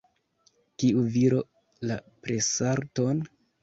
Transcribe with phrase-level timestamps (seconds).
[0.85, 1.43] Kiu viro
[1.87, 3.27] la presarton?